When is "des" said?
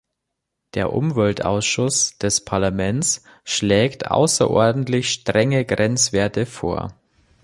2.17-2.43